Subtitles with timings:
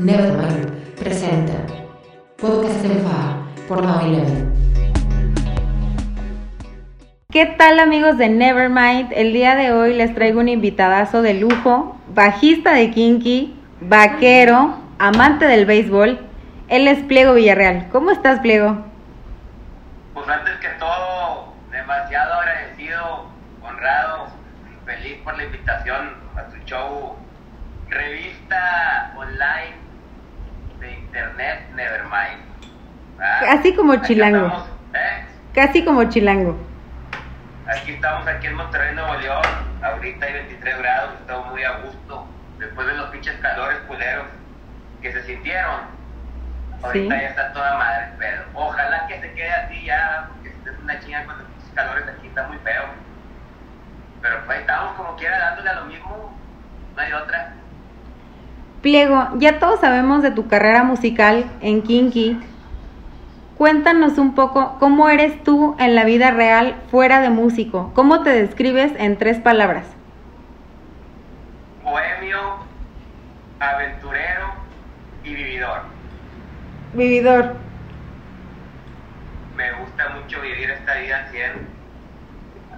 [0.00, 1.52] Nevermind presenta
[2.38, 3.36] Podcast en Fa
[3.68, 4.50] por Eleven.
[7.30, 9.12] ¿Qué tal amigos de Nevermind?
[9.12, 15.44] El día de hoy les traigo un invitadazo de lujo, bajista de Kinky, vaquero, amante
[15.44, 16.18] del béisbol.
[16.68, 17.90] Él es Pliego Villarreal.
[17.92, 18.82] ¿Cómo estás, Pliego?
[20.14, 23.26] Pues antes que todo, demasiado agradecido,
[23.60, 24.28] honrado,
[24.86, 27.16] feliz por la invitación a tu show,
[27.90, 29.79] revista online
[31.14, 32.40] internet Nevermind.
[33.18, 33.58] ¿verdad?
[33.58, 34.46] Así como Aquí chilango.
[34.46, 35.24] estamos, ¿eh?
[35.54, 36.56] Casi como chilango.
[37.66, 39.42] Aquí estamos, aquí en Monterrey, Nuevo León.
[39.82, 42.26] Ahorita hay 23 grados, estamos muy a gusto.
[42.58, 44.26] Después de los pinches calores culeros
[45.02, 45.80] que se sintieron.
[46.82, 47.20] Ahorita Sí.
[47.20, 51.24] ya está toda madre, pero ojalá que se quede así ya, porque es una chinga
[51.24, 52.84] con los pinches calores aquí, está muy feo.
[54.22, 56.38] Pero pues ahí estamos como quiera dándole a lo mismo,
[56.96, 57.52] no hay otra.
[58.82, 62.40] Pliego, ya todos sabemos de tu carrera musical en Kinky.
[63.58, 67.92] Cuéntanos un poco cómo eres tú en la vida real fuera de músico.
[67.94, 69.84] ¿Cómo te describes en tres palabras?
[71.84, 72.38] Bohemio,
[73.58, 74.46] aventurero
[75.24, 75.82] y vividor.
[76.94, 77.56] Vividor.
[79.56, 81.68] me gusta mucho vivir esta vida al 100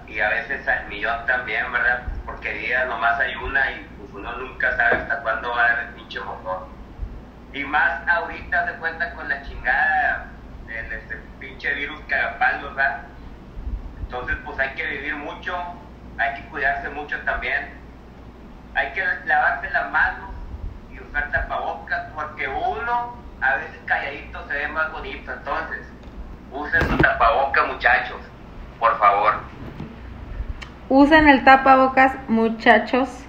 [0.09, 2.03] y a veces al millón también, ¿verdad?
[2.25, 5.93] Porque vida nomás hay una y uno nunca sabe hasta cuándo va a dar el
[5.95, 6.67] pinche motor.
[7.53, 10.25] Y más ahorita se cuenta con la chingada
[10.67, 13.01] del este pinche virus cagapalos, ¿verdad?
[13.99, 15.55] Entonces pues hay que vivir mucho,
[16.17, 17.69] hay que cuidarse mucho también,
[18.75, 20.29] hay que lavarse las manos
[20.91, 25.87] y usar tapabocas porque uno a veces calladito se ve más bonito, entonces
[26.51, 28.21] usen su tapaboca muchachos,
[28.79, 29.35] por favor.
[30.89, 33.22] Usen el tapabocas, muchachos.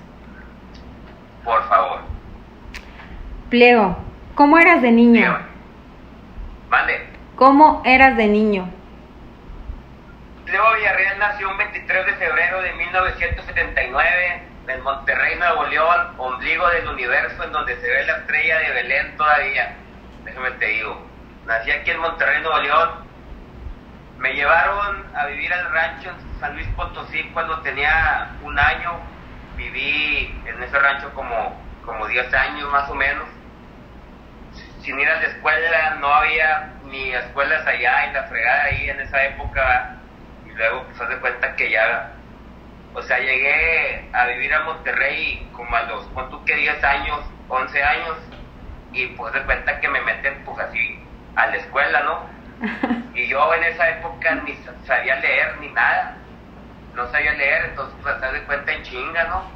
[1.44, 2.00] Por favor.
[3.50, 3.96] Pliego,
[4.34, 5.38] ¿cómo eras de niño?
[6.68, 7.06] Mande.
[7.36, 8.68] ¿Cómo eras de niño?
[10.46, 16.88] Leo Villarreal nació un 23 de febrero de 1979 en Monterrey, Nuevo León, ombligo del
[16.88, 19.76] universo en donde se ve la estrella de Belén todavía.
[20.24, 21.06] Déjame te digo.
[21.46, 22.90] Nací aquí en Monterrey, Nuevo León.
[24.18, 28.92] Me llevaron a vivir al rancho en San Luis Potosí cuando tenía un año.
[29.64, 33.28] Viví en ese rancho como, como 10 años más o menos.
[34.80, 39.00] Sin ir a la escuela, no había ni escuelas allá y la fregada ahí en
[39.00, 39.62] esa época.
[40.44, 42.22] Y luego, pues, haz de cuenta que ya,
[42.92, 47.82] o sea, llegué a vivir a Monterrey como a los, tú que 10 años, 11
[47.82, 48.18] años,
[48.92, 50.80] y pues de cuenta que me meten, pues así,
[51.36, 52.26] a la escuela, ¿no?
[53.14, 56.23] Y yo en esa época ni sa- sabía leer ni nada.
[56.94, 59.50] No sabía leer, entonces pues haz de cuenta en chinga, ¿no?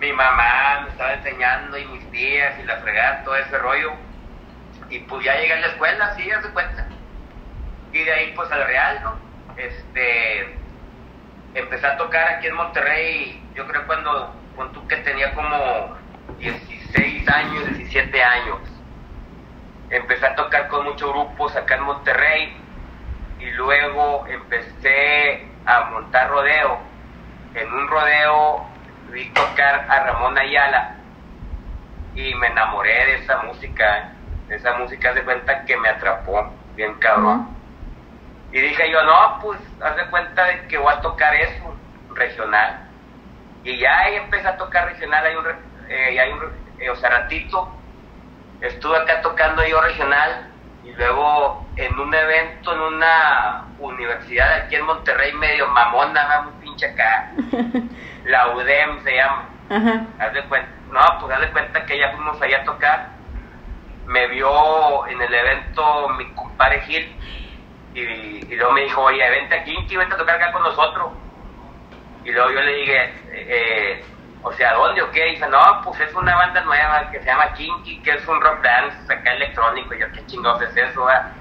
[0.00, 3.92] Mi mamá me estaba enseñando y mis tías y la fregada, todo ese rollo.
[4.90, 6.86] Y pues ya llegué a la escuela, sí, haz de cuenta.
[7.92, 9.16] Y de ahí pues al Real, ¿no?
[9.56, 10.56] Este,
[11.54, 15.96] empecé a tocar aquí en Monterrey, yo creo cuando, cuando tú que tenía como
[16.38, 18.58] 16 años, 17 años.
[19.90, 22.56] Empecé a tocar con muchos grupos acá en Monterrey
[23.40, 26.78] y luego empecé a montar rodeo.
[27.54, 28.66] En un rodeo
[29.10, 30.96] vi tocar a Ramón Ayala
[32.14, 34.12] y me enamoré de esa música.
[34.48, 37.54] De esa música de cuenta que me atrapó bien cabrón.
[38.50, 41.76] Y dije yo, no, pues haz de cuenta de que voy a tocar eso,
[42.14, 42.88] regional.
[43.62, 45.46] Y ya ahí empecé a tocar regional, hay un,
[45.90, 46.44] eh, hay un,
[46.78, 47.68] eh, o sea, ratito,
[48.62, 50.50] estuve acá tocando yo regional
[50.82, 56.86] y luego en un evento en una universidad aquí en Monterrey medio mamona, muy pinche
[56.86, 57.30] acá,
[58.24, 59.48] la UDEM se llama.
[59.70, 60.06] Ajá.
[60.18, 63.08] Haz de cuenta, no, pues haz de cuenta que ya fuimos allá a tocar.
[64.06, 67.16] Me vio en el evento mi compadre Gil
[67.94, 71.12] y, y luego me dijo, oye, vente aquí, Kinky, vente a tocar acá con nosotros.
[72.24, 74.04] Y luego yo le dije, eh, eh,
[74.42, 75.28] o sea, ¿dónde o qué?
[75.28, 78.40] Y dice, no, pues es una banda nueva que se llama Kinky, que es un
[78.40, 79.94] rock dance acá electrónico.
[79.94, 81.06] Y yo, ¿qué chingados es eso?
[81.06, 81.32] ah?".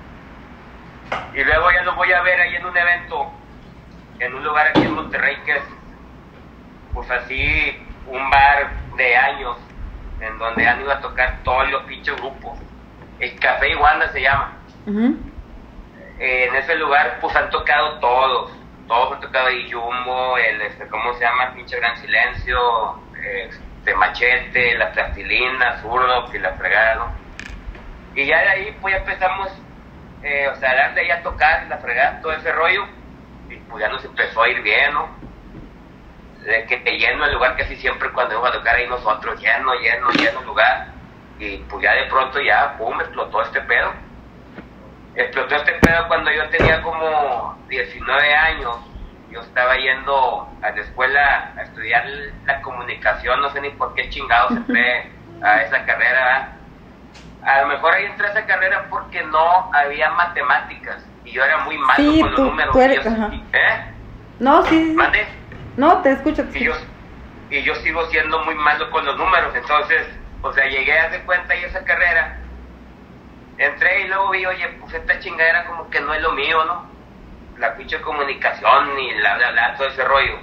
[1.33, 3.31] Y luego ya los voy a ver ahí en un evento,
[4.19, 5.63] en un lugar aquí en Monterrey que es
[6.94, 7.77] pues así
[8.07, 9.57] un bar de años
[10.19, 12.57] en donde han ido a tocar todos los pinches grupos.
[13.19, 14.54] El Café Iguana se llama.
[16.19, 18.51] Eh, en ese lugar pues han tocado todos.
[18.88, 21.53] Todos han tocado ahí Jumbo, el este, ¿cómo se llama?
[21.53, 27.12] Pinche Gran Silencio, este Machete, La Plastilina, Zurdo, y la fregada, ¿no?
[28.15, 29.50] Y ya de ahí pues ya empezamos,
[30.23, 32.85] eh, o sea, a darle ahí a tocar, la fregada, todo ese rollo.
[33.49, 35.17] Y pues ya nos empezó a ir bien, ¿no?
[36.47, 40.09] de que lleno el lugar casi siempre cuando vamos a tocar ahí nosotros, lleno, lleno,
[40.11, 40.87] lleno el lugar.
[41.39, 43.91] y pues ya de pronto ya, pum, explotó este pedo.
[45.15, 48.77] Explotó este pedo cuando yo tenía como 19 años.
[49.29, 52.05] Yo estaba yendo a la escuela a estudiar
[52.45, 55.11] la comunicación, no sé ni por qué chingados entré
[55.41, 56.56] a esa carrera.
[57.42, 61.60] A lo mejor ahí entré a esa carrera porque no había matemáticas y yo era
[61.60, 62.74] muy malo Sí, con los tú- números.
[62.74, 63.12] tú eres- yo-.
[63.54, 63.94] ¿Eh?
[64.39, 64.94] No, sí.
[64.95, 65.28] ¿Mande?
[65.75, 66.48] No, te escucho.
[66.50, 66.74] te y yo,
[67.50, 70.07] y yo sigo siendo muy malo con los números, entonces,
[70.42, 72.39] o sea, llegué a de cuenta y esa carrera,
[73.57, 76.86] entré y luego vi, oye, pues esta chingadera como que no es lo mío, ¿no?
[77.57, 80.39] La pinche comunicación y bla, bla, bla, todo ese rollo.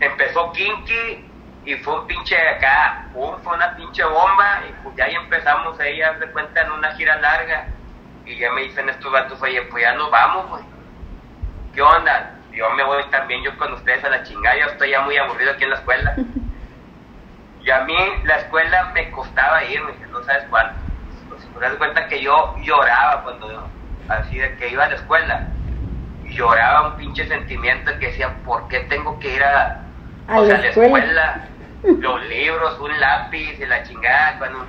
[0.00, 1.23] Empezó Kinky
[1.64, 5.78] y fue un pinche acá, pum, fue una pinche bomba y pues ya ahí empezamos
[5.80, 7.66] ahí a de cuenta en una gira larga
[8.26, 10.74] y ya me dicen estos vatos, oye, pues ya nos vamos, güey.
[11.74, 12.30] ¿qué onda?
[12.52, 15.52] Yo me voy también yo con ustedes a la chingada, yo estoy ya muy aburrido
[15.52, 16.14] aquí en la escuela.
[17.64, 20.74] Y a mí la escuela me costaba irme, no sabes cuánto.
[21.30, 23.70] Pues, te das cuenta que yo lloraba cuando,
[24.06, 25.48] así de que iba a la escuela.
[26.24, 29.80] Lloraba un pinche sentimiento que decía, ¿por qué tengo que ir a,
[30.28, 31.48] A o la a la escuela.
[31.84, 34.66] Los libros, un lápiz y la chingada, cuando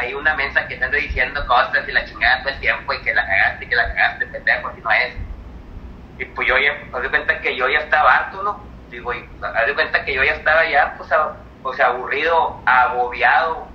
[0.00, 3.14] hay una mensa que te diciendo cosas y la chingada todo el tiempo y que
[3.14, 5.16] la cagaste y que la cagaste, pendejo, así no es.
[6.18, 8.66] Y pues yo ya, haz de cuenta que yo ya estaba harto, ¿no?
[8.90, 12.62] Digo, y haz de cuenta que yo ya estaba ya, pues, a- o sea, aburrido,
[12.64, 13.68] agobiado,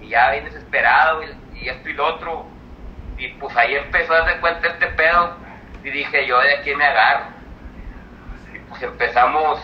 [0.00, 2.50] y ya bien desesperado, y, y esto y lo otro.
[3.18, 5.38] Y pues ahí empezó a dar cuenta este pedo,
[5.84, 7.26] y dije, yo de aquí me agarro.
[8.54, 9.60] Y pues empezamos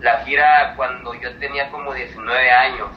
[0.00, 2.88] la gira cuando yo tenía como 19 años.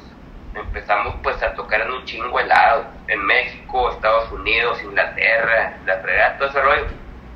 [0.54, 6.38] Empezamos pues a tocar en un chingo helado, en México, Estados Unidos, Inglaterra, la fregada,
[6.38, 6.86] todo ese rollo.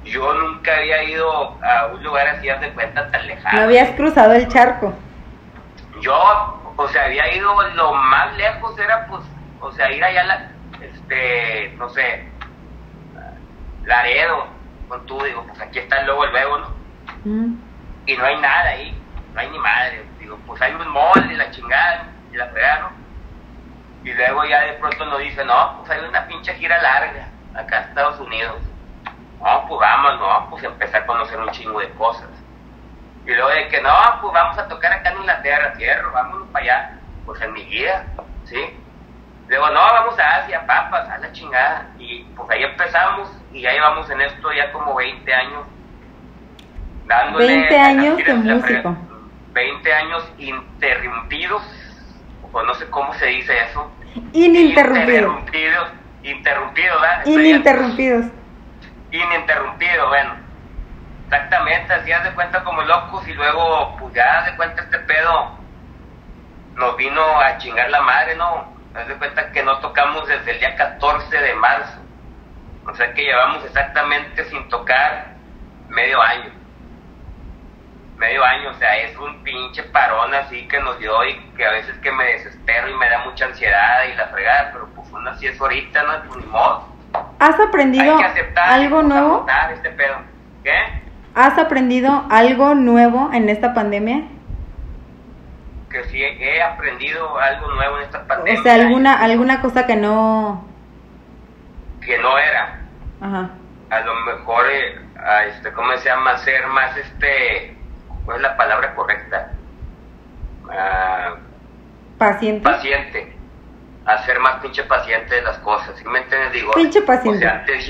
[0.04, 3.58] Yo nunca había ido a un lugar así, haz de cuenta, tan lejano.
[3.58, 4.94] No habías cruzado el charco.
[6.02, 9.24] Yo, o sea, había ido lo más lejos, era pues,
[9.62, 10.52] o sea, ir allá, la,
[10.82, 12.28] este, no sé,
[13.86, 14.48] Laredo,
[14.88, 16.84] con tú, digo, pues aquí está el lobo el luego, ¿no?
[17.26, 17.56] Mm.
[18.06, 19.03] y no hay nada ahí,
[19.34, 20.06] no hay ni madre.
[20.20, 22.92] Digo, pues hay un y la chingada y la fregada, ¿no?
[24.04, 27.78] Y luego ya de pronto nos dicen, no, pues hay una pinche gira larga acá
[27.78, 28.62] en Estados Unidos.
[29.40, 32.30] No, pues vamos, no, pues empezar a conocer un chingo de cosas.
[33.26, 36.64] Y luego de que no, pues vamos a tocar acá en Inglaterra, fierro, vámonos para
[36.66, 37.00] allá.
[37.26, 38.06] Pues en mi guía,
[38.46, 38.78] ¿sí?
[39.48, 41.88] Luego, no, vamos a Asia, papas, a la chingada.
[41.98, 45.66] Y pues ahí empezamos y ya llevamos en esto ya como 20 años.
[47.06, 48.98] Dándole 20 a las años de músico.
[49.54, 51.64] 20 años interrumpidos,
[52.52, 53.92] o no sé cómo se dice eso.
[54.34, 55.40] Ininterrumpido.
[55.40, 55.90] Interrumpidos,
[56.24, 57.26] interrumpidos, ¿verdad?
[57.26, 58.26] Ininterrumpidos.
[59.12, 60.44] ininterrumpido, bueno.
[61.26, 65.00] Exactamente, así haz de cuenta como locos y luego, pues ya haz de cuenta este
[65.00, 65.64] pedo
[66.76, 68.74] nos vino a chingar la madre, ¿no?
[68.96, 72.00] Haz de cuenta que no tocamos desde el día 14 de marzo.
[72.86, 75.34] O sea que llevamos exactamente sin tocar
[75.90, 76.52] medio año.
[78.24, 81.72] Medio año, o sea, es un pinche parón así que nos dio y que a
[81.72, 85.30] veces que me desespero y me da mucha ansiedad y la fregada, pero pues uno
[85.30, 86.30] así es ahorita, ¿no?
[86.30, 86.88] Pues ni modo.
[87.40, 89.46] ¿Has aprendido Hay que aceptar algo pues, nuevo?
[89.74, 90.16] este pedo.
[90.64, 90.72] ¿Qué?
[91.36, 94.22] ¿Has aprendido algo nuevo en esta pandemia?
[95.90, 98.62] Que sí he aprendido algo nuevo en esta pandemia.
[98.62, 100.66] O sea, alguna alguna cosa que no...
[102.00, 102.80] Que no era.
[103.20, 103.50] Ajá.
[103.90, 106.38] A lo mejor, eh, a este, ¿cómo se llama?
[106.38, 107.83] Ser más, este,
[108.26, 109.52] ¿cuál es la palabra correcta?
[110.72, 111.36] Ah,
[112.18, 112.64] Paciente.
[112.64, 113.34] paciente.
[114.06, 115.98] A ser más pinche paciente de las cosas.
[115.98, 116.52] ¿Sí me entiendes?
[116.54, 117.38] Digo, Pinche paciente.
[117.46, 117.86] O sea, antes,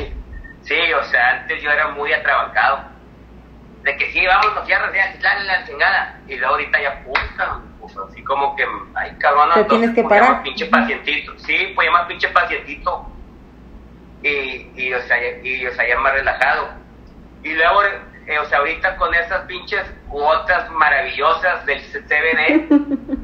[0.63, 2.91] sí, o sea, antes yo era muy atrabancado.
[3.83, 6.17] De que sí, vamos, nos cierras, ya, dale la chingada.
[6.27, 8.63] Y luego ahorita ya puta, pues así como que,
[8.95, 10.43] ay cabrón, Te entonces, tienes que pues, ya parar.
[10.43, 11.37] pinche pacientito.
[11.39, 13.07] Sí, pues ya más pinche pacientito.
[14.21, 16.69] Y, y, o sea, y, o sea, ya más relajado.
[17.43, 17.81] Y luego,
[18.27, 22.67] eh, o sea, ahorita con esas pinches cuotas maravillosas del CBD,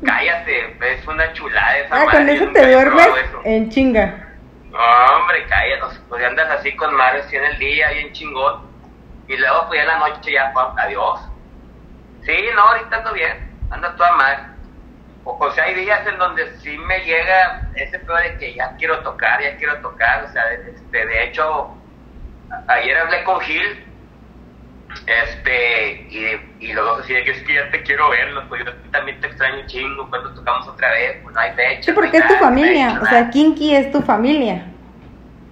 [0.06, 3.42] cállate, es una chulada esa Ah, madre, con eso te duermes eso.
[3.46, 4.26] en chinga.
[4.66, 4.78] No,
[5.18, 8.70] hombre, cállate, pues andas así con madre así en el día, bien chingón.
[9.28, 11.20] Y luego, pues ya en la noche ya, pa- adiós.
[12.24, 14.56] Sí, no, ahorita ando bien, anda toda mal.
[15.24, 18.76] O, o sea, hay días en donde sí me llega ese pedo de que ya
[18.78, 20.24] quiero tocar, ya quiero tocar.
[20.26, 21.76] O sea, de, este, de hecho,
[22.68, 23.86] ayer hablé con Gil,
[25.06, 28.66] este, y, y los dos así de que es que ya te quiero verlos, pues
[28.66, 31.84] yo también te extraño chingo, cuando tocamos otra vez, pues no hay fecha.
[31.84, 33.00] Sí, porque es tu no familia.
[33.02, 34.66] O sea, Kinky es tu familia.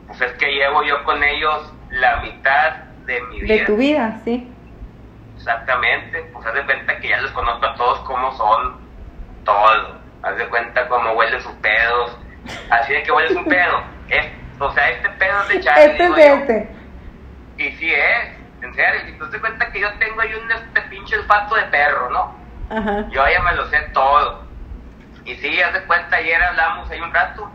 [0.08, 2.74] Pues es que llevo yo con ellos la mitad
[3.06, 3.54] de mi vida.
[3.54, 4.52] De tu vida, sí.
[5.38, 6.30] Exactamente.
[6.34, 8.78] Pues haz de cuenta que ya les conozco a todos cómo son,
[9.44, 9.98] todo.
[10.24, 12.18] Haz de cuenta como huelen sus pedos.
[12.70, 13.82] Así de que hueles un pedo.
[14.10, 14.26] Es,
[14.60, 15.86] o sea, este pedo es de Charlie.
[15.86, 16.70] Este es de este.
[17.58, 19.10] Y sí es, en serio.
[19.10, 22.36] Y tú te cuenta que yo tengo ahí un este pinche olfato de perro, ¿no?
[22.70, 23.06] Ajá.
[23.10, 24.46] Yo ya me lo sé todo.
[25.26, 27.52] Y sí, haz de cuenta, ayer hablamos ahí un rato.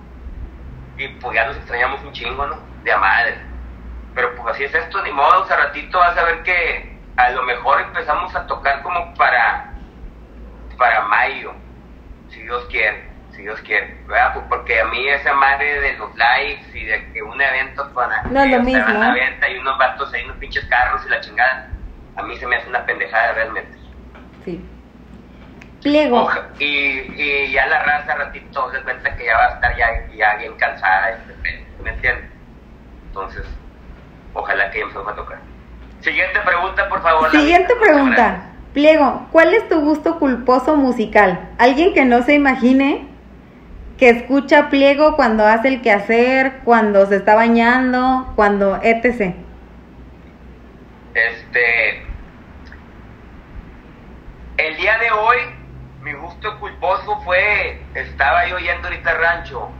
[0.99, 2.59] Y pues ya nos extrañamos un chingo, ¿no?
[2.85, 3.39] De a madre.
[4.15, 5.43] Pero pues así es esto, ni modo.
[5.43, 9.73] O sea, ratito vas a ver que a lo mejor empezamos a tocar como para,
[10.79, 11.55] para mayo.
[12.29, 14.03] Si Dios quiere, si Dios quiere.
[14.07, 14.35] ¿Verdad?
[14.35, 18.23] Pues porque a mí esa madre de los likes y de que un evento para
[18.25, 19.03] No es lo que se van mismo.
[19.03, 21.69] a venta y unos vatos ahí, pinches carros y la chingada.
[22.17, 23.73] A mí se me hace una pendejada realmente.
[24.45, 24.63] Sí.
[25.83, 26.23] Pliego.
[26.23, 29.87] Oja- y, y ya la raza ratito se cuenta que ya va a estar ya,
[30.15, 31.19] ya bien cansada,
[31.83, 32.31] ¿me entiendes?
[33.07, 33.45] Entonces,
[34.35, 35.39] ojalá que ya empezamos a tocar.
[36.01, 37.31] Siguiente pregunta, por favor.
[37.31, 38.43] Siguiente pregunta.
[38.75, 41.51] Pliego, ¿cuál es tu gusto culposo musical?
[41.59, 43.09] Alguien que no se imagine
[43.99, 49.35] que escucha Pliego cuando hace el quehacer, cuando se está bañando, cuando etc.
[51.15, 52.07] Este.
[54.57, 55.39] El día de hoy,
[56.01, 57.83] mi gusto culposo fue.
[57.95, 59.71] Estaba yo yendo ahorita rancho.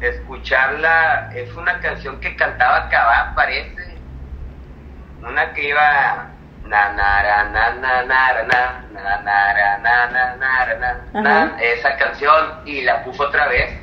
[0.00, 1.30] Escucharla.
[1.34, 3.98] Es una canción que cantaba Cabá, parece.
[5.22, 6.30] Una que iba.
[6.64, 11.62] Na, na, ra, na, na, na, ra, na, na, na, na, na, na, na, na.
[11.62, 12.62] Esa canción.
[12.64, 13.78] Y la puso otra vez.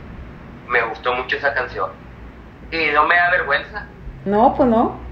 [0.68, 1.92] Me gustó mucho esa canción.
[2.72, 3.86] Y no me da vergüenza.
[4.26, 5.03] No, pues no.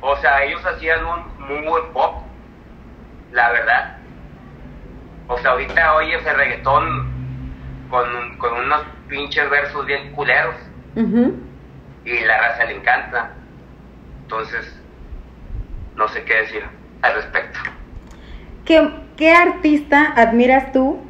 [0.00, 2.22] O sea, ellos hacían un muy buen pop,
[3.32, 3.96] la verdad.
[5.26, 7.08] O sea, ahorita oyes el reggaetón
[7.90, 10.54] con, con unos pinches versos bien culeros
[12.04, 13.30] y la raza le encanta.
[14.22, 14.80] Entonces,
[15.96, 16.62] no sé qué decir
[17.02, 17.58] al respecto.
[18.64, 21.00] ¿Qué, qué artista admiras tú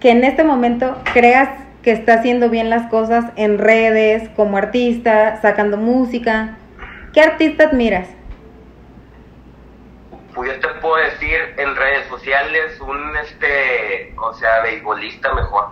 [0.00, 1.48] que en este momento creas
[1.82, 6.56] que está haciendo bien las cosas en redes, como artista, sacando música?
[7.12, 8.08] ¿Qué artista admiras?
[10.34, 15.68] Pues yo te puedo decir en redes sociales un, este, o sea, beisbolista mejor.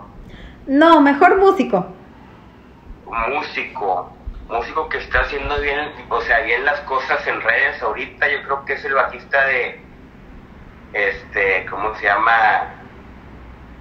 [0.67, 1.87] No, mejor músico.
[3.07, 4.13] músico,
[4.49, 8.65] músico que está haciendo bien, o sea, bien las cosas en redes ahorita, yo creo
[8.67, 9.81] que es el bajista de,
[10.93, 12.75] este, ¿cómo se llama?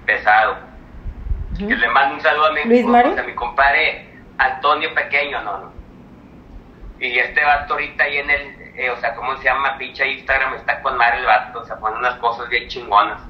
[0.06, 0.56] Pesado.
[1.58, 5.79] Que le mando un saludo a mi, ¿Luis a mi compadre Antonio Pequeño, no, no.
[7.00, 9.78] Y este vato ahorita ahí en el, eh, o sea, ¿cómo se llama?
[9.78, 13.22] Pinche Instagram, está con madre el vato, o sea, pone unas cosas bien chingonas.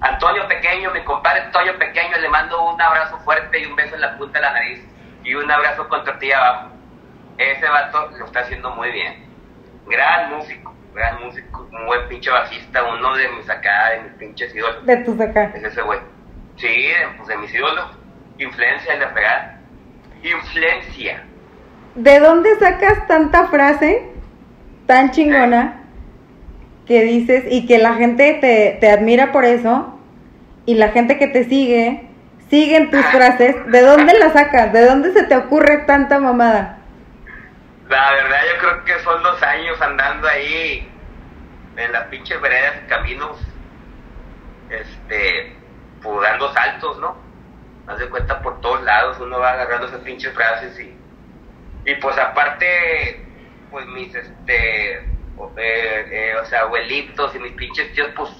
[0.00, 4.00] Antonio Pequeño, mi compadre Antonio Pequeño, le mando un abrazo fuerte y un beso en
[4.00, 4.84] la punta de la nariz
[5.22, 6.70] y un abrazo con tortilla abajo.
[7.38, 9.24] Ese vato lo está haciendo muy bien.
[9.86, 14.54] Gran músico, gran músico, un buen pinche bajista, uno de mis acá, de mis pinches
[14.54, 14.84] ídolos.
[14.84, 15.44] De tus acá.
[15.54, 16.00] Es ese güey.
[16.56, 17.86] Sí, pues de mis ídolos.
[18.38, 19.60] Influencia en la fregada.
[20.22, 21.24] Influencia.
[21.94, 24.10] ¿De dónde sacas tanta frase
[24.86, 25.82] tan chingona
[26.86, 29.98] que dices y que la gente te, te admira por eso
[30.66, 32.08] y la gente que te sigue
[32.50, 33.54] siguen tus frases?
[33.66, 34.72] ¿De dónde las sacas?
[34.72, 36.78] ¿De dónde se te ocurre tanta mamada?
[37.88, 40.88] La verdad yo creo que son dos años andando ahí
[41.76, 43.38] en las pinches veredas y caminos,
[44.70, 45.56] este,
[46.02, 47.16] dando saltos, ¿no?
[47.86, 50.96] Haz de cuenta por todos lados, uno va agarrando esas pinches frases y,
[51.86, 53.24] y pues aparte,
[53.70, 58.30] pues mis, este, o, eh, eh, o sea, abuelitos y mis pinches tíos, pues,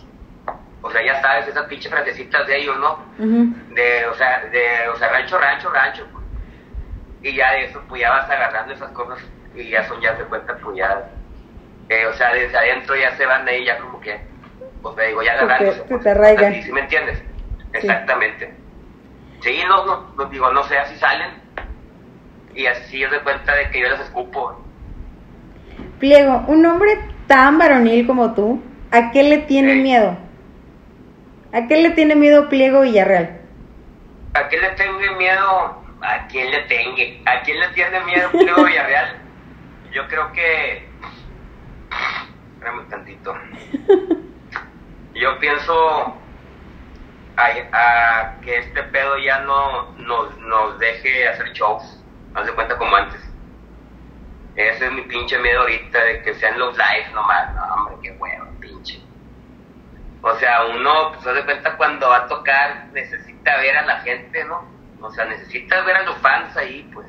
[0.83, 3.05] o sea, ya sabes, esas pinches frasecitas de ellos, ¿no?
[3.19, 6.25] De, o sea, de, o sea, rancho, rancho, rancho, pues.
[7.23, 9.19] Y ya de eso, pues ya vas agarrando esas cosas
[9.55, 11.09] y ya son, ya se cuenta, pues ya,
[11.89, 14.21] eh, o sea, desde adentro ya se van ahí, ya como que,
[14.83, 15.79] pues te digo, ya agarrándose.
[15.79, 16.63] se pues, te arraigan.
[16.63, 17.23] ¿sí me entiendes?
[17.73, 18.55] Exactamente.
[19.41, 21.44] Sí, no, no, no, digo, no sé, así salen.
[22.55, 24.61] Y así yo de cuenta de que yo las escupo.
[25.99, 29.81] Pliego, un hombre tan varonil como tú, ¿a qué le tiene Sí.
[29.81, 30.17] miedo?
[31.53, 33.41] ¿A qué le tiene miedo Pliego Villarreal?
[34.35, 35.83] ¿A quién le tengo miedo?
[36.03, 36.97] ¿A quién le tengo?
[37.27, 39.17] ¿A quién le tiene miedo Pliego Villarreal?
[39.93, 40.89] Yo creo que...
[42.55, 43.35] Espérame un tantito.
[45.15, 46.17] Yo pienso
[47.37, 52.03] a, a que este pedo ya no nos, nos deje hacer shows.
[52.35, 53.21] Haz de cuenta como antes.
[54.57, 57.55] Ese es mi pinche miedo ahorita, de que sean los live nomás.
[57.55, 59.01] No, hombre, qué huevo, pinche.
[60.21, 64.01] O sea, uno, pues, haz de cuenta cuando va a tocar, necesita ver a la
[64.01, 64.65] gente, ¿no?
[65.01, 67.07] O sea, necesita ver a los fans ahí, pues.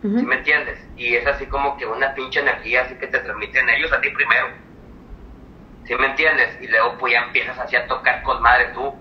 [0.00, 0.78] ¿Sí me entiendes?
[0.96, 4.10] Y es así como que una pinche energía así que te transmiten ellos a ti
[4.10, 4.46] primero.
[5.84, 6.56] ¿Sí me entiendes?
[6.60, 8.94] Y luego pues ya empiezas así a tocar con madre tú.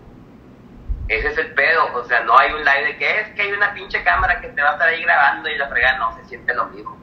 [1.08, 3.52] Ese es el pedo, o sea, no hay un live de que es que hay
[3.54, 6.26] una pinche cámara que te va a estar ahí grabando y la fregada no se
[6.26, 6.98] siente lo mismo.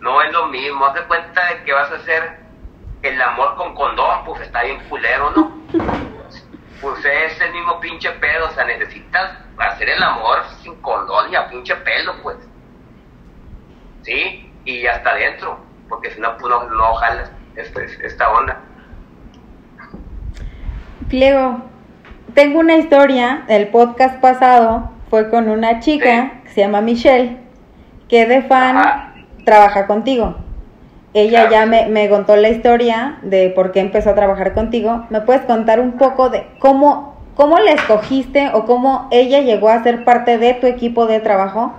[0.00, 2.36] No es lo mismo, haz de cuenta de que vas a hacer
[3.02, 5.62] el amor con condón, pues está bien culero, ¿no?
[6.80, 11.36] Pues es el mismo pinche pedo, o sea, necesitas hacer el amor sin condón y
[11.36, 12.36] a pinche pelo, pues.
[14.02, 14.52] ¿Sí?
[14.64, 18.60] Y hasta adentro, porque si no, pues no, no jalas este, esta onda.
[21.08, 21.62] Pliego,
[22.34, 27.38] tengo una historia, el podcast pasado fue con una chica que se llama Michelle,
[28.08, 29.14] que de fan Ajá.
[29.44, 30.36] trabaja contigo.
[31.14, 31.50] Ella Claro.
[31.50, 35.06] ya me, me contó la historia de por qué empezó a trabajar contigo.
[35.10, 39.82] ¿Me puedes contar un poco de cómo, cómo la escogiste o cómo ella llegó a
[39.82, 41.74] ser parte de tu equipo de trabajo?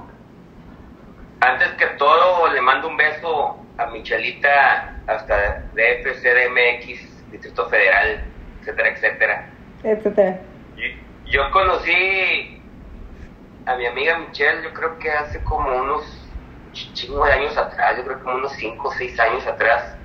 [1.42, 8.22] Antes que todo, le mando un beso a Michelita hasta DF, CDMX, Distrito Federal,
[8.62, 9.50] etcétera, etcétera.
[9.84, 10.40] Etcétera.
[11.26, 12.62] Yo, conocí
[13.66, 16.04] a mi amiga Michelle, yo creo que hace como unos
[16.74, 19.96] ch- chingo de años atrás, yo creo que como unos 5 o 6 años atrás,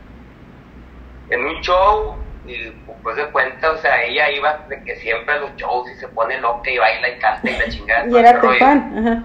[1.30, 2.16] en un show,
[2.46, 2.70] y
[3.02, 6.08] pues de cuenta, o sea, ella iba de que siempre a los shows y se
[6.08, 8.06] pone loca y baila y canta y la chingada.
[8.06, 8.98] Y todo era tu fan.
[8.98, 9.22] Ajá.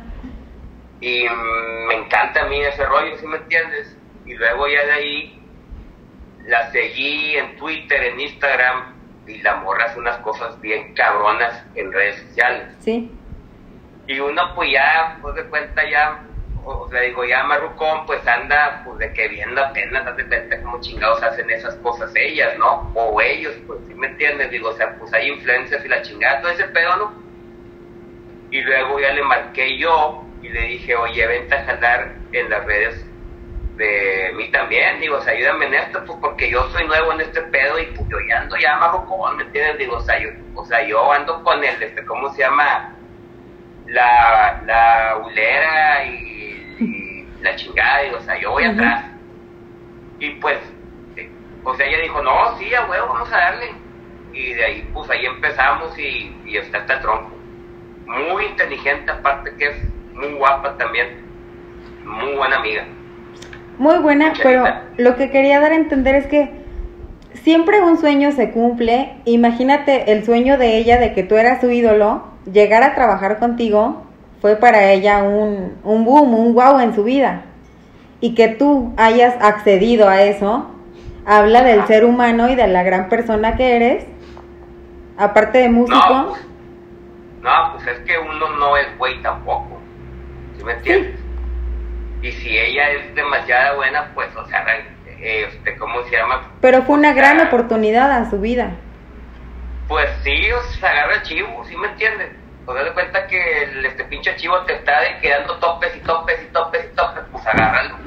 [0.99, 1.25] Y
[1.87, 3.97] me encanta a mí ese rollo, ¿sí me entiendes?
[4.25, 5.39] Y luego ya de ahí
[6.47, 8.92] la seguí en Twitter, en Instagram,
[9.27, 12.67] y la morra hace unas cosas bien cabronas en redes sociales.
[12.79, 13.11] Sí.
[14.07, 16.19] Y uno pues ya, pues de cuenta ya,
[16.65, 20.61] o sea, digo, ya Marrucón pues anda pues de que viendo apenas, haz de cuenta
[20.61, 22.91] como chingados hacen esas cosas ellas, ¿no?
[22.95, 26.41] O ellos, pues sí me entiendes, digo, o sea, pues hay influencers y la chingada,
[26.41, 27.13] todo ese pedo, ¿no?
[28.51, 32.65] Y luego ya le marqué yo y le dije, oye, vente a jalar en las
[32.65, 33.05] redes
[33.75, 37.21] de mí también, digo, o sea, ayúdame en esto, pues porque yo soy nuevo en
[37.21, 39.79] este pedo y pues yo ya ando ya marrucón, ¿me entiendes?
[39.79, 42.95] Digo, o sea, yo, o sea, yo ando con el, este, ¿cómo se llama?
[43.87, 49.05] La, la ulera y, y la chingada, digo, o sea, yo voy atrás.
[50.19, 50.59] Y pues,
[51.15, 51.29] eh,
[51.63, 53.71] o sea, ella dijo, no, sí, a huevo, vamos a darle.
[54.33, 57.35] Y de ahí, pues ahí empezamos y, y está hasta el tronco.
[58.05, 59.75] Muy inteligente, aparte que es
[60.13, 61.23] muy guapa también.
[62.05, 62.85] Muy buena amiga.
[63.77, 64.65] Muy buena, pero
[64.97, 66.51] lo que quería dar a entender es que
[67.43, 69.13] siempre un sueño se cumple.
[69.25, 74.03] Imagínate el sueño de ella de que tú eras su ídolo, llegar a trabajar contigo
[74.41, 77.43] fue para ella un, un boom, un wow en su vida.
[78.19, 80.67] Y que tú hayas accedido a eso,
[81.25, 84.05] habla del ser humano y de la gran persona que eres,
[85.17, 85.97] aparte de músico.
[85.97, 86.41] No, pues,
[87.41, 89.79] no, pues es que uno no es güey tampoco.
[90.57, 91.22] ¿Sí me entiendes?
[92.23, 94.65] Y si ella es demasiado buena, pues, o sea,
[95.05, 96.41] eh, este, ¿cómo se llama?
[96.61, 98.71] pero fue una gran oportunidad a su vida.
[99.89, 102.31] Pues sí, o sea, se agarra el chivo, ¿sí me entiendes?
[102.65, 105.99] Das de cuenta que el, este pinche chivo te está de que dando topes y
[105.99, 107.97] topes y topes y topes, pues agárralo.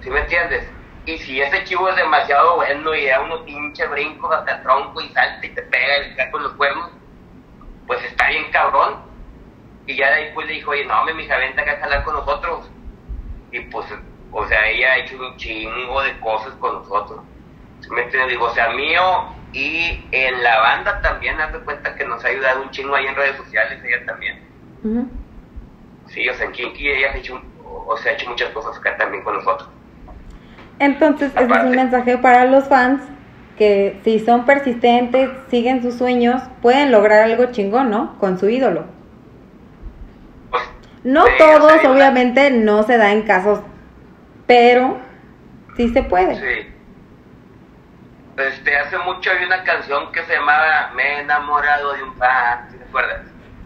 [0.00, 0.70] ¿Sí me entiendes?
[1.04, 5.00] Y si ese chivo es demasiado bueno y da unos pinche brincos hasta el tronco
[5.00, 6.92] y salta y te pega y cae con los cuernos,
[7.88, 9.02] pues está bien cabrón.
[9.86, 12.04] Y ya de ahí pues le dijo, oye, no, me mija, vente acá a jalar
[12.04, 12.70] con nosotros.
[13.52, 13.86] Y pues,
[14.30, 17.20] o sea, ella ha hecho un chingo de cosas con nosotros.
[17.80, 18.30] ¿Sí me entiendes?
[18.30, 19.02] Digo, o sea, mío
[19.52, 23.06] y en la banda también, haz de cuenta que nos ha ayudado un chingo ahí
[23.06, 24.40] en redes sociales, ella también.
[26.06, 28.96] Sí, o sea, en Kinky ella ha hecho, o sea, ha hecho muchas cosas acá
[28.96, 29.68] también con nosotros.
[30.78, 33.02] Entonces, ese es un mensaje para los fans
[33.58, 38.18] que si son persistentes, siguen sus sueños, pueden lograr algo chingón, ¿no?
[38.18, 38.86] Con su ídolo.
[41.04, 43.60] No sí, todos, obviamente, no se da en casos,
[44.46, 45.00] pero
[45.76, 46.36] sí se puede.
[46.36, 46.68] Sí.
[48.36, 52.68] Este, hace mucho había una canción que se llamaba Me he enamorado de un fan,
[52.70, 53.20] ¿sí te acuerdas?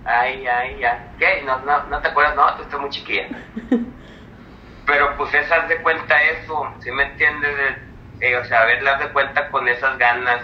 [0.05, 0.99] Ay, ay, ay.
[1.19, 1.43] ¿Qué?
[1.45, 2.37] ¿No, no, no te acuerdas?
[2.37, 3.29] No, tú estás muy chiquilla.
[4.87, 7.77] Pero pues esa haz de cuenta eso, ¿sí me entiendes?
[8.21, 10.43] Eh, o sea, verla haz de cuenta con esas ganas,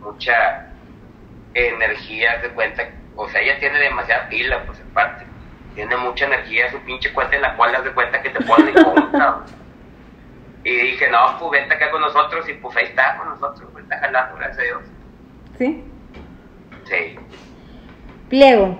[0.00, 0.66] mucha
[1.54, 2.88] energía, de cuenta.
[3.14, 5.24] O sea, ella tiene demasiada pila, pues en parte.
[5.76, 8.72] Tiene mucha energía, su pinche cuenta en la cual haz de cuenta que te ponen
[8.82, 9.40] contra.
[10.64, 13.84] Y dije, no, pues vente acá con nosotros y pues ahí está con nosotros, pues
[13.84, 14.82] está jalando, gracias a Dios.
[15.58, 15.84] ¿Sí?
[16.84, 17.18] Sí.
[18.30, 18.78] Pliego.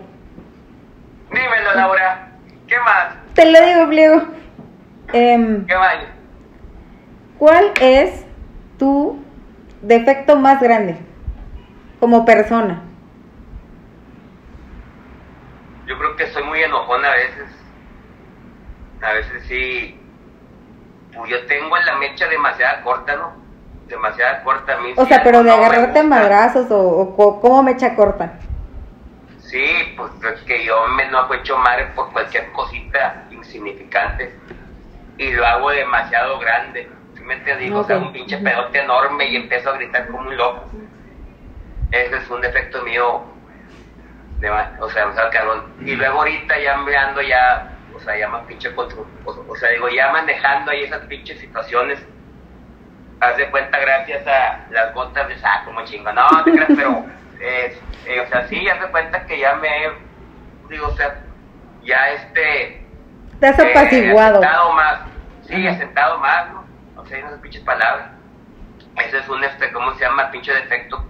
[1.30, 2.30] Dímelo, Laura,
[2.66, 3.14] ¿qué más?
[3.34, 4.22] Te lo digo, Pliego.
[5.12, 5.96] Em, ¿Qué más?
[7.38, 8.24] ¿Cuál es
[8.78, 9.22] tu
[9.82, 10.96] defecto más grande
[12.00, 12.85] como persona?
[15.86, 17.48] Yo creo que soy muy enojón a veces.
[19.02, 20.00] A veces sí.
[21.14, 23.32] Pues yo tengo la mecha demasiada corta, ¿no?
[23.86, 24.92] Demasiada corta a mí.
[24.96, 28.32] O sí sea, pero de no agarrarte a madrazos o, o cómo me echa corta.
[29.38, 34.34] Sí, pues es que yo me no he hecho madre por cualquier cosita insignificante
[35.18, 36.90] y lo hago demasiado grande.
[37.14, 37.66] ¿Sí me entiendes?
[37.66, 40.64] Digo, O sea, un pinche pedote enorme y empiezo a gritar como un loco.
[41.92, 43.22] Ese es un defecto mío.
[44.40, 45.72] De o sea, o sea, cabrón.
[45.80, 49.06] Y luego ahorita ya me ando ya, o sea, ya más pinche control.
[49.24, 52.04] O, o sea, digo, ya manejando ahí esas pinches situaciones.
[53.20, 56.12] Haz de cuenta gracias a las gotas de saco, como chingo.
[56.12, 57.06] No, no te creas, pero,
[57.40, 59.68] eh, eh, o sea, sí, haz de cuenta que ya me,
[60.68, 61.22] digo, o sea,
[61.82, 62.84] ya este,
[63.40, 64.38] Te has eh, apaciguado.
[64.38, 65.00] asentado más,
[65.46, 66.66] sí, asentado más, ¿no?
[66.96, 68.10] O sea, hay unas pinches palabras.
[68.96, 70.30] Ese es un, este, ¿cómo se llama?
[70.30, 71.02] Pinche defecto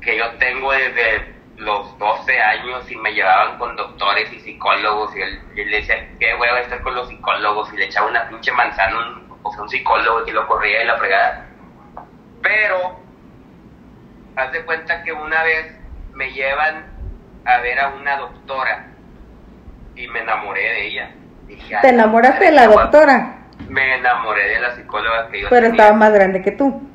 [0.00, 5.20] que yo tengo desde los 12 años y me llevaban con doctores y psicólogos y
[5.22, 8.50] él, y le decía, qué hueva estar con los psicólogos y le echaba una pinche
[8.52, 11.46] manzana, un, o sea, un psicólogo que lo corría y la fregada.
[12.42, 12.98] Pero,
[14.36, 15.74] haz de cuenta que una vez
[16.12, 16.86] me llevan
[17.44, 18.86] a ver a una doctora
[19.94, 21.10] y me enamoré de ella.
[21.46, 25.66] Dije, Te "Ah, enamoraste de la doctora, Me enamoré de la psicóloga que yo pero
[25.66, 25.82] tenía.
[25.82, 26.88] estaba más grande que tú.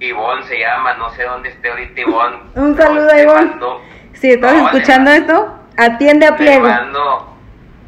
[0.00, 2.38] Ivonne se llama, no sé dónde esté ahorita Ivonne.
[2.54, 3.50] Un saludo a Ivonne.
[3.50, 3.82] mando-
[4.14, 6.68] Si estás No, escuchando mando- esto, atiende a Le pliego.
[6.68, 7.36] mando,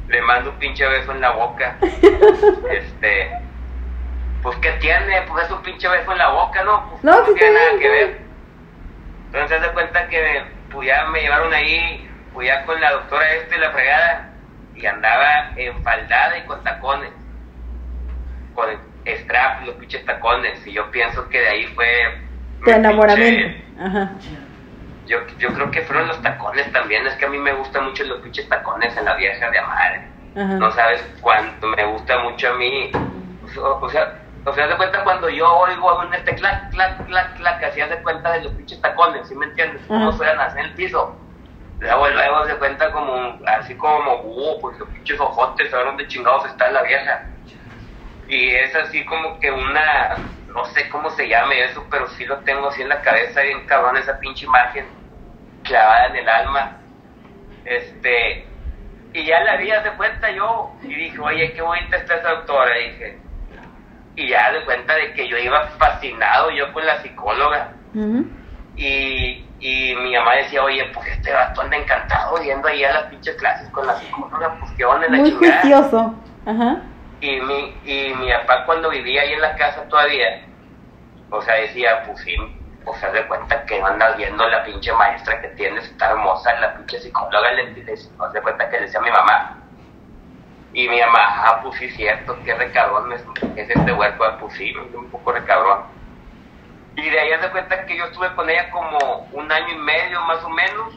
[0.08, 1.76] le mando un pinche beso en la boca.
[2.70, 3.30] este,
[4.42, 5.22] pues ¿qué tiene?
[5.22, 6.88] Pues es un pinche beso en la boca, ¿no?
[6.90, 8.18] Pues No, sí tiene nada bien, que ver.
[9.32, 13.58] Entonces de cuenta que pues ya me llevaron ahí, pues ya con la doctora este
[13.58, 14.30] la fregada,
[14.74, 17.10] y andaba enfaldada y con tacones.
[18.54, 18.68] Con
[19.18, 20.66] strap, los pinches tacones.
[20.66, 21.86] Y yo pienso que de ahí fue
[22.64, 23.58] Tu mi enamoramiento.
[23.76, 24.12] pinche- Ajá.
[25.06, 27.06] yo, yo creo que fueron los tacones también.
[27.06, 30.08] Es que a mí me gustan mucho los pinches tacones en la vieja de madre.
[30.36, 30.54] Ajá.
[30.54, 32.90] No sabes cuánto me gusta mucho a mí.
[33.56, 37.62] O, sea, o sea, de cuenta cuando yo oigo un este clac, clac, clac, clac,
[37.64, 39.82] así de cuenta de los pinches tacones, ¿sí me entiendes?
[39.90, 40.12] Ajá.
[40.12, 41.16] suenan así en el piso.
[41.80, 46.44] Luego, luego de cuenta como, así como, uh, pues los pinches ojotes, ¿sabes dónde chingados
[46.46, 47.26] está la vieja?
[48.30, 50.16] Y es así como que una,
[50.54, 53.66] no sé cómo se llame eso, pero sí lo tengo así en la cabeza, bien
[53.66, 54.86] cabrón, esa pinche imagen
[55.64, 56.76] clavada en el alma.
[57.64, 58.46] Este,
[59.12, 62.30] y ya la vi, haz de cuenta yo, y dije, oye, qué bonita está esa
[62.30, 63.18] doctora, dije.
[64.14, 67.72] Y ya de cuenta de que yo iba fascinado yo con la psicóloga.
[68.76, 73.02] Y, y mi mamá decía, oye, pues este vato anda encantado yendo ahí a las
[73.06, 75.60] pinches clases con la psicóloga, pues qué onda la Muy chingada.
[75.62, 76.14] juicioso.
[76.46, 76.76] Ajá.
[77.20, 80.46] Y mi, y mi papá cuando vivía ahí en la casa todavía,
[81.30, 82.34] o sea, decía, pues sí,
[82.84, 86.52] o sea, de cuenta que no andas viendo la pinche maestra que tienes, está hermosa,
[86.60, 89.56] la pinche psicóloga, le, le, o sea, de cuenta que le decía a mi mamá.
[90.72, 93.24] Y mi mamá, ah, pues sí, cierto, qué recabrón es,
[93.56, 95.82] es este huerco, ah, pues sí, un poco recabrón.
[96.96, 100.20] Y de ahí de cuenta que yo estuve con ella como un año y medio
[100.22, 100.94] más o menos,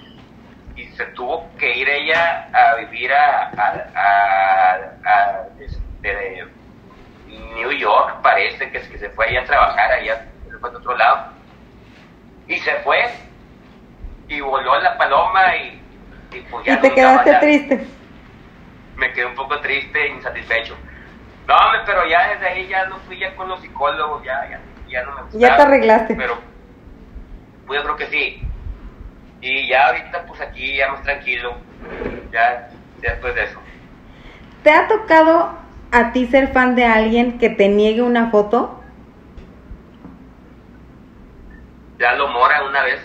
[0.76, 4.74] y se tuvo que ir ella a vivir a, a, a,
[5.06, 5.48] a,
[6.04, 6.46] este,
[7.56, 10.74] New York, parece que, es que se fue allá a trabajar, allá se fue a
[10.74, 11.28] otro lado.
[12.48, 13.10] Y se fue,
[14.28, 15.82] y voló la paloma, y,
[16.34, 17.88] y pues ya Y te quedaste triste.
[18.98, 20.76] me quedé un poco triste insatisfecho.
[21.48, 25.04] No, pero ya desde ahí ya no fui ya con los psicólogos, ya, ya, ya
[25.04, 25.42] no me gustaba.
[25.42, 26.16] Ya te arreglaste.
[26.16, 26.38] Pero,
[27.68, 28.48] pues yo creo que sí.
[29.42, 31.56] Y ya ahorita, pues aquí ya más tranquilo,
[32.32, 32.70] ya,
[33.02, 33.60] ya después de eso.
[34.64, 35.63] ¿Te ha tocado
[35.94, 38.82] a ti ser fan de alguien que te niegue una foto?
[42.00, 43.02] Ya lo mora una vez.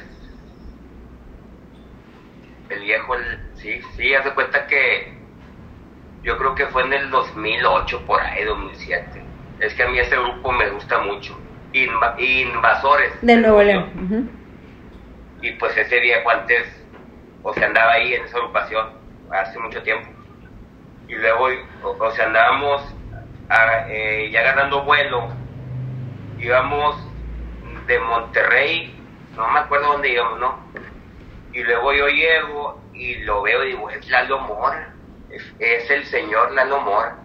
[2.69, 5.19] El viejo, el, sí, sí, hace cuenta que
[6.23, 9.25] yo creo que fue en el 2008, por ahí, 2007.
[9.59, 11.41] Es que a mí ese grupo me gusta mucho.
[11.73, 13.13] Inva- invasores.
[13.23, 14.29] De Nuevo León.
[15.41, 16.67] Y pues ese viejo antes,
[17.43, 18.87] o sea, andaba ahí en esa agrupación
[19.33, 20.09] hace mucho tiempo.
[21.09, 21.49] Y luego,
[21.83, 22.83] o, sea, andábamos
[23.49, 25.29] ah, eh, ya agarrando vuelo.
[26.39, 26.97] Íbamos
[27.87, 28.95] de Monterrey,
[29.35, 30.59] no me acuerdo dónde íbamos, ¿no?
[31.53, 34.93] Y luego yo llego y lo veo y digo, es Lalo Mora,
[35.59, 37.17] es, el señor Lalo Mora.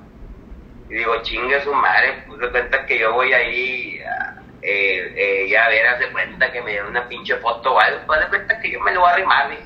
[0.89, 5.49] Y digo, chingue su madre, pues de cuenta que yo voy ahí a, eh, eh,
[5.49, 8.21] ya a ver, haz de cuenta que me dieron una pinche foto o algo, pues
[8.21, 9.57] de cuenta que yo me lo voy a arrimar.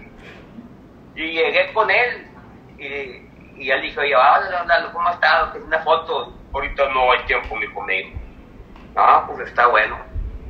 [1.16, 2.28] Y llegué con él
[2.80, 3.27] y,
[3.58, 5.52] y él dijo, oye, hola, Lalo, ¿cómo has estado?
[5.52, 6.34] Que es una foto.
[6.54, 8.10] Ahorita no hay tiempo, mi conmigo.
[8.96, 9.98] No, pues está bueno.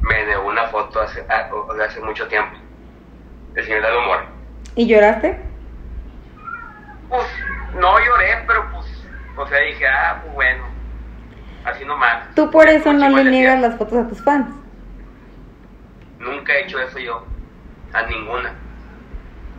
[0.02, 2.56] Me negó una foto hace, ah, de hace mucho tiempo.
[3.56, 4.26] El señor Lalo Mora.
[4.76, 5.40] ¿Y lloraste?
[7.10, 7.28] Pues
[7.74, 8.86] no lloré, pero pues,
[9.38, 10.66] o sea, dije, ah, pues bueno,
[11.66, 12.34] así nomás.
[12.36, 14.54] Tú por eso no le niegas las fotos a tus fans.
[16.20, 17.26] Nunca he hecho eso yo,
[17.94, 18.54] a ninguna,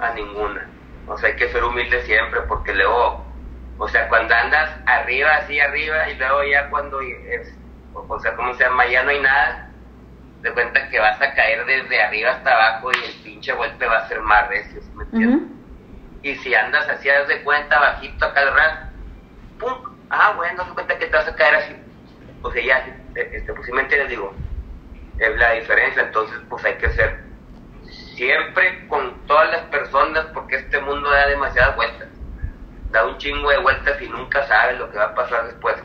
[0.01, 0.69] a ninguna.
[1.07, 3.25] O sea, hay que ser humilde siempre porque luego,
[3.79, 7.55] o sea, cuando andas arriba, así arriba, y luego ya cuando es,
[7.95, 9.71] o sea, como se llama, ya no hay nada,
[10.43, 13.99] te cuenta que vas a caer desde arriba hasta abajo y el pinche golpe va
[13.99, 15.49] a ser más recio, ¿sí me entiendes?
[16.23, 18.79] Y si andas así, haz de cuenta, bajito acá al ras,
[19.59, 19.97] ¡pum!
[20.11, 21.77] Ah, bueno, haz cuenta que te vas a caer así.
[22.43, 24.33] O sea, ya, este, pues si me entiendes, digo,
[25.19, 27.25] es la diferencia, entonces pues hay que ser
[28.15, 32.09] siempre con todas las personas porque este mundo da demasiadas vueltas,
[32.91, 35.77] da un chingo de vueltas y nunca sabes lo que va a pasar después.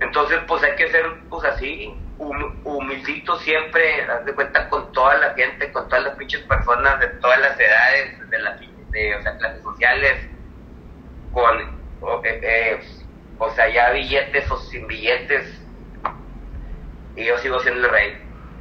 [0.00, 5.16] Entonces pues hay que ser pues así, hum- humildito siempre, haz de cuenta con toda
[5.18, 9.22] la gente, con todas las pinches personas de todas las edades, de las de, o
[9.22, 10.28] sea, clases sociales,
[11.32, 12.80] con, o, eh, eh,
[13.38, 15.60] o sea, ya billetes o sin billetes,
[17.16, 18.16] y yo sigo siendo el rey.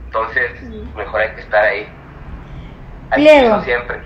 [0.05, 0.61] Entonces,
[0.95, 1.87] mejor hay que estar ahí.
[3.63, 4.01] Siempre.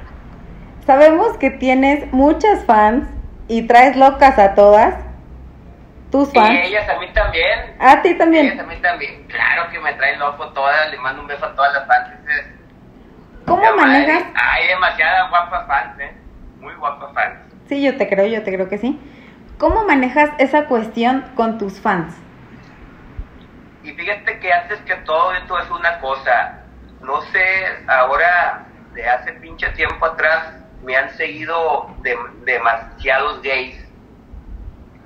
[0.85, 3.07] Sabemos que tienes muchas fans
[3.47, 4.95] y traes locas a todas.
[6.11, 6.59] Tus Y fans.
[6.63, 7.75] ellas a mí también.
[7.79, 8.59] A ti Ellas también.
[8.59, 9.23] a mí también.
[9.27, 10.89] Claro que me traen loco todas.
[10.89, 12.09] Le mando un beso a todas las fans.
[13.45, 14.23] ¿Cómo madre, manejas?
[14.35, 16.13] Hay demasiadas guapas fans, ¿eh?
[16.59, 17.35] Muy guapas fans.
[17.67, 18.99] Sí, yo te creo, yo te creo que sí.
[19.57, 22.15] ¿Cómo manejas esa cuestión con tus fans?
[23.83, 26.59] Y fíjate que antes que todo esto es una cosa.
[27.01, 27.45] No sé,
[27.87, 33.75] ahora, de hace pinche tiempo atrás, me han seguido de- demasiados gays.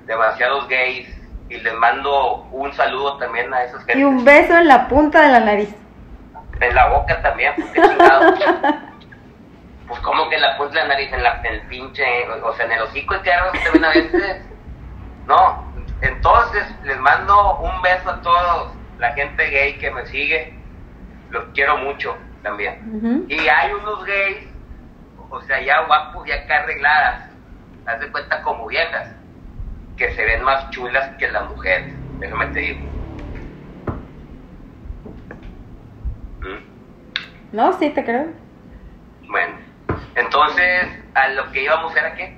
[0.06, 1.08] Demasiados gays.
[1.48, 5.28] Y les mando un saludo también a esos Y un beso en la punta de
[5.32, 5.74] la nariz.
[6.60, 8.34] En la boca también, pues qué chingado.
[9.88, 12.04] pues como que en la punta de la nariz, en, la, en el pinche,
[12.42, 13.30] o sea, en el hocico que
[13.72, 14.46] ven a veces.
[15.26, 20.54] No, entonces les mando un beso a todos, la gente gay que me sigue.
[21.30, 22.80] Los quiero mucho también.
[22.96, 23.24] Ujú.
[23.28, 24.46] Y hay unos gays,
[25.32, 27.30] o sea, ya guapos, ya acá arregladas,
[27.86, 29.08] haz de cuenta como viejas,
[29.96, 32.80] que se ven más chulas que las mujeres, déjame te digo.
[36.40, 37.56] ¿Mm?
[37.56, 38.26] No, sí, te creo.
[39.28, 39.54] Bueno,
[40.14, 42.36] entonces, a lo que íbamos era qué?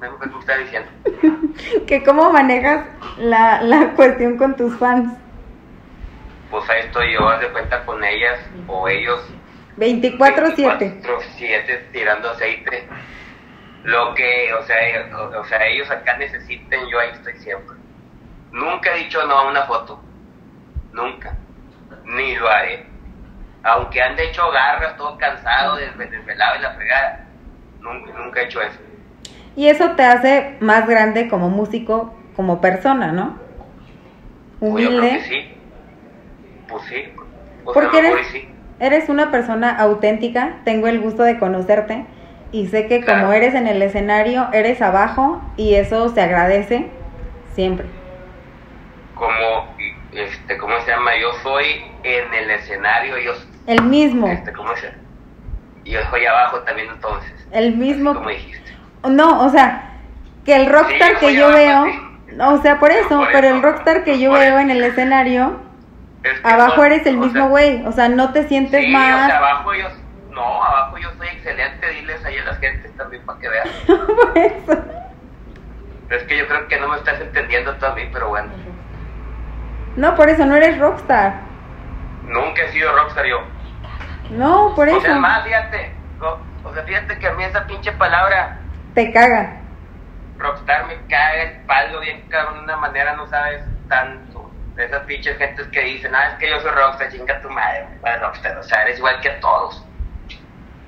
[0.00, 0.90] No me está diciendo.
[1.86, 2.86] Que cómo manejas
[3.18, 5.12] la, la cuestión con tus fans.
[6.50, 9.20] Pues ahí estoy yo, haz de cuenta con ellas o ellos.
[9.80, 11.00] 24-7.
[11.02, 12.86] 24/7 tirando aceite.
[13.84, 14.76] Lo que, o sea,
[15.16, 17.76] o, o sea, ellos acá necesiten, yo ahí estoy siempre.
[18.52, 20.00] Nunca he dicho no a una foto.
[20.92, 21.34] Nunca.
[22.04, 22.84] Ni lo haré.
[23.62, 27.26] Aunque ande hecho garras, todo cansado, des- desvelado y la fregada.
[27.80, 28.78] Nunca, nunca he hecho eso.
[29.56, 33.38] Y eso te hace más grande como músico, como persona, ¿no?
[34.60, 35.24] Pues yo creo que Humilde.
[35.24, 35.54] sí.
[36.68, 37.02] Pues sí.
[37.64, 38.48] Pues Porque eres- sí.
[38.80, 42.06] Eres una persona auténtica, tengo el gusto de conocerte
[42.50, 46.88] y sé que como eres en el escenario, eres abajo y eso se agradece
[47.54, 47.86] siempre.
[49.14, 49.74] Como,
[50.12, 51.10] este, ¿cómo se llama?
[51.20, 51.66] Yo soy
[52.02, 53.32] en el escenario, yo,
[53.66, 54.90] El mismo, este, ¿cómo se?
[55.84, 57.32] Yo soy abajo también entonces.
[57.52, 58.14] el mismo.
[58.14, 58.72] Como dijiste.
[59.08, 59.92] No, o sea,
[60.44, 62.36] que el rockstar Sí, que yo abajo, veo, sí.
[62.40, 64.58] o sea, por eso, Por pero eso, el rockstar que yo veo eso.
[64.60, 65.58] en el escenario,
[66.22, 68.94] Es que abajo eres el o mismo sea, güey, o sea, no te sientes Sí,
[68.94, 69.88] o sea, abajo yo,
[70.30, 73.68] no, abajo yo soy excelente, diles ahí a las gentes también para que vean.
[73.86, 74.84] por eso.
[76.10, 78.50] Es que yo creo que no me estás entendiendo tú a mí, pero bueno.
[79.96, 81.34] No, por eso no eres rockstar.
[82.26, 83.38] Nunca he sido rockstar yo.
[84.30, 85.00] No, por O eso.
[85.00, 88.58] sea, es más, fíjate, o, o sea, fíjate que a mí esa pinche palabra
[88.94, 89.56] Te caga.
[90.38, 94.29] rockstar me cae el palo bien cabrón de una manera, no sabes tanto.
[94.80, 98.16] Esas pinches gentes que dicen, ah, es que yo soy rockstar, chinga tu madre, güey,
[98.18, 99.84] rockstar, o sea, eres igual que todos.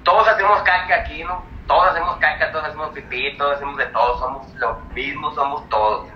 [0.03, 1.45] Todos hacemos caca aquí, ¿no?
[1.67, 6.09] Todos hacemos caca, todos hacemos pipí, todos hacemos de todo, somos lo mismo, somos todos.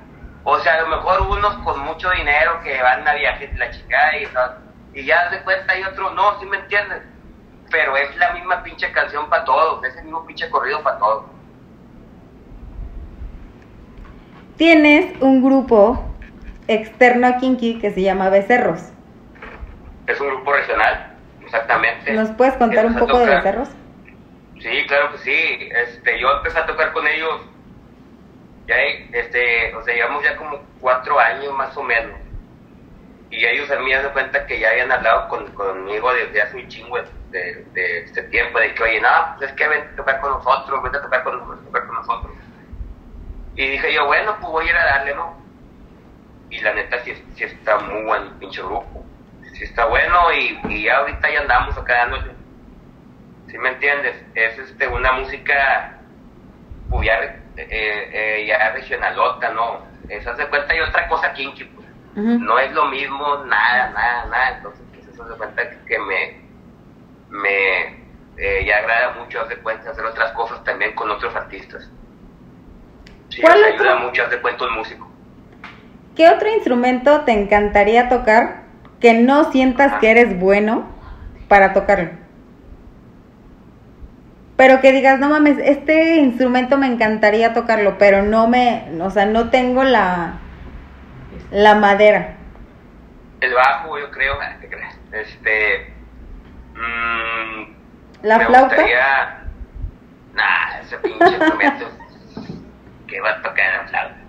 [0.45, 4.17] O sea, a lo mejor unos con mucho dinero que van a viajes la chingada
[4.17, 7.03] y, y ya de cuenta hay otro, no, sí me entiendes.
[7.71, 11.25] Pero es la misma pinche canción para todos, es el mismo pinche corrido para todos.
[14.57, 16.03] Tienes un grupo
[16.69, 18.93] externo a Kinky que se llama Becerros.
[20.07, 22.13] Es un grupo regional, exactamente.
[22.13, 23.69] ¿Nos puedes contar un Empezó a poco de Becerros?
[24.61, 25.69] Sí, claro que sí.
[25.71, 27.41] Este, yo empecé a tocar con ellos,
[28.67, 28.77] ya,
[29.13, 32.19] este, o sea, llevamos ya como cuatro años más o menos.
[33.31, 36.69] Y ellos a mí me cuenta que ya habían hablado con, conmigo desde hace un
[36.69, 36.97] chingo
[37.31, 40.31] de, de este tiempo, de que, oye, no, pues es que ven a tocar con
[40.31, 42.33] nosotros, vente a tocar con, a tocar con nosotros.
[43.57, 45.46] Y dije yo, bueno, pues voy a ir a darle, ¿no?
[46.51, 49.05] Y la neta sí, sí está muy bueno el pinche grupo.
[49.55, 52.33] Sí está bueno y, y ya ahorita ya andamos acá dándole.
[53.49, 54.17] ¿Sí me entiendes?
[54.35, 55.99] Es este, una música
[56.91, 59.81] pues ya, eh, eh, ya regionalota, ¿no?
[60.09, 61.87] Eso de cuenta y otra cosa kinky, pues.
[62.15, 64.49] No es lo mismo, nada, nada, nada.
[64.57, 66.41] Entonces, pues eso de cuenta que me,
[67.29, 68.07] me
[68.39, 71.91] eh, ya agrada mucho, hacer cuenta, hacer otras cosas también con otros artistas.
[73.29, 73.85] Sí, ¿Cuál me otro?
[73.91, 75.06] ayuda mucho a hacer cuenta un músico.
[76.17, 78.63] ¿Qué otro instrumento te encantaría tocar
[79.01, 80.87] que no sientas que eres bueno
[81.47, 82.11] para tocarlo?
[84.57, 89.27] Pero que digas, no mames, este instrumento me encantaría tocarlo, pero no me, o sea,
[89.27, 90.39] no tengo la,
[91.51, 92.37] la madera.
[93.43, 94.37] El bajo, yo creo.
[95.13, 95.95] Este.
[96.75, 97.75] mm,
[98.23, 98.75] ¿La me flauta?
[98.75, 99.45] Gustaría,
[100.35, 101.91] nah, ese pinche instrumento.
[103.07, 104.26] que va a tocar la flauta.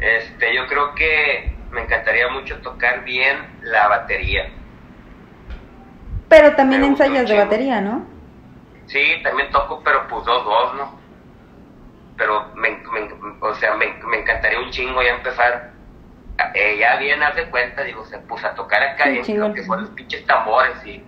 [0.00, 4.42] Este, yo creo que me encantaría mucho tocar bien la batería.
[6.28, 8.06] Pero también ensayas de batería, ¿no?
[8.86, 11.00] Sí, también toco, pero pues dos, dos, ¿no?
[12.16, 15.70] Pero, me, me- o sea, me, me encantaría un chingo ya empezar.
[16.54, 19.50] eh, ya bien, haz de cuenta, digo, se puso a tocar acá chingón.
[19.50, 21.04] lo que son los pinches tambores y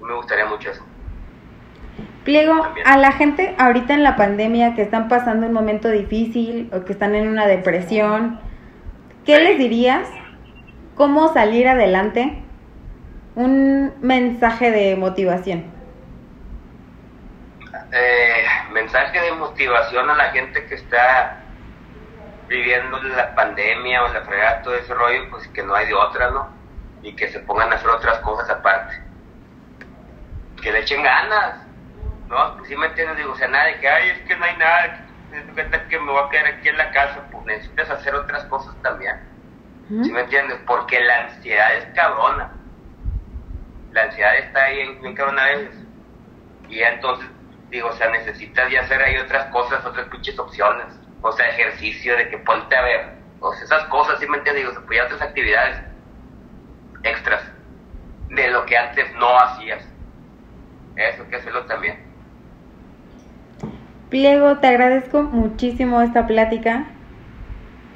[0.00, 0.86] me gustaría mucho eso.
[2.24, 2.86] Pliego, También.
[2.86, 6.92] a la gente ahorita en la pandemia que están pasando un momento difícil o que
[6.94, 8.40] están en una depresión,
[9.24, 10.08] ¿qué les dirías?
[10.94, 12.42] ¿Cómo salir adelante?
[13.36, 15.72] Un mensaje de motivación.
[17.92, 21.44] eh, mensaje de motivación a la gente que está
[22.48, 26.30] viviendo la pandemia o la fregada, todo ese rollo, pues que no hay de otra,
[26.30, 26.48] ¿no?
[27.02, 28.94] Y que se pongan a hacer otras cosas aparte.
[30.62, 31.63] Que le echen ganas,
[32.28, 32.56] ¿no?
[32.56, 34.56] Pues sí me entiendes, digo, o sea, nada de que, ay, es que no hay
[34.56, 35.06] nada,
[35.88, 39.16] que, me voy a quedar aquí en la casa, pues necesitas hacer otras cosas también.
[39.88, 40.58] ¿Sí me entiendes?
[40.66, 42.50] Porque la ansiedad es cabrona.
[43.92, 45.76] La ansiedad está ahí en bien cabrona a veces.
[46.68, 47.28] Y ya entonces,
[47.68, 50.86] digo, o sea, necesitas ya hacer ahí otras cosas, otras pinches opciones.
[51.20, 53.14] O sea, ejercicio de que ponte a ver.
[53.40, 54.66] O sea, esas cosas, ¿sí me entiendes?
[54.66, 55.82] Digo, pues ya otras actividades
[57.02, 57.42] extras
[58.30, 59.84] de lo que antes no hacías.
[60.96, 62.03] Eso hay que hacerlo también.
[64.14, 66.84] Pliego, te agradezco muchísimo esta plática.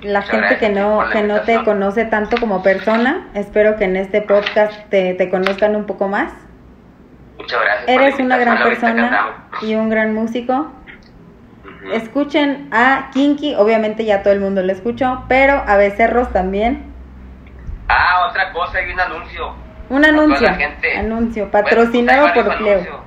[0.01, 3.97] La Muchas gente que no, que no te conoce tanto como persona, espero que en
[3.97, 6.33] este podcast te, te conozcan un poco más.
[7.37, 7.89] Muchas gracias.
[7.89, 10.73] Eres una gran persona y un gran músico.
[11.93, 16.93] Escuchen a Kinky, obviamente ya todo el mundo lo escuchó, pero a Becerros también.
[17.87, 19.55] Ah, otra cosa, hay un anuncio.
[19.89, 20.49] Un anuncio,
[20.99, 23.05] anuncio, Bueno, patrocinado pues hay por Pliego.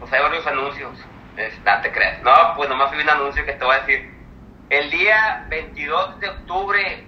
[0.00, 1.11] Pues hay varios anuncios.
[1.42, 2.22] Es- no te creas.
[2.22, 4.10] No, pues nomás hay un anuncio que te voy a decir.
[4.70, 7.04] El día 22 de octubre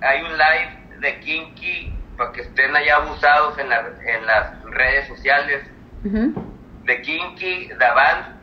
[0.00, 5.06] hay un live de Kinky para que estén allá abusados en, la- en las redes
[5.08, 5.62] sociales
[6.04, 6.54] Ujú.
[6.84, 8.36] de Kinky, Band,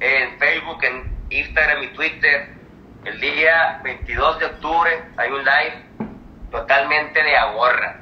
[0.00, 2.48] en Facebook, en Instagram y Twitter.
[3.04, 5.84] El día 22 de octubre hay un live
[6.50, 8.00] totalmente de agorra.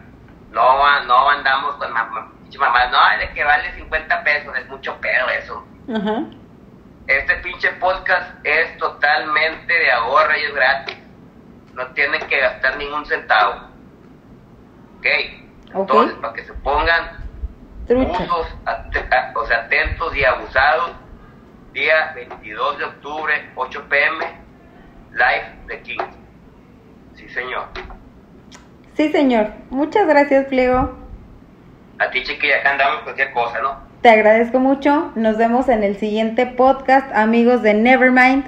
[0.51, 5.29] No, no andamos con mamá, mamás, no, de que vale 50 pesos, es mucho pedo
[5.31, 5.67] eso.
[5.89, 6.25] Ajá.
[7.07, 10.97] Este pinche podcast es totalmente de ahorra y es gratis.
[11.75, 13.69] No tienen que gastar ningún centavo.
[14.99, 15.07] ¿Ok?
[15.75, 17.25] Entonces, para que se pongan
[17.89, 18.47] usos,
[19.35, 20.93] o sea, atentos y abusados,
[21.73, 24.25] día 22 de octubre, 8 pm,
[25.11, 25.99] live de King.
[27.15, 27.69] Sí, señor.
[28.95, 29.53] Sí, señor.
[29.71, 30.97] Muchas gracias, Pliego.
[31.99, 33.79] A ti, chiquilla, acá andamos cualquier cosa, ¿no?
[34.05, 35.13] Te agradezco mucho.
[35.15, 38.45] Nos vemos en el siguiente podcast, amigos de Nevermind.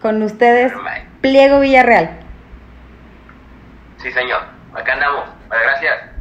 [0.00, 1.20] Con ustedes, Nevermind.
[1.20, 2.10] Pliego Villarreal.
[3.96, 4.42] Sí, señor.
[4.72, 5.24] Acá andamos.
[5.50, 6.13] Gracias.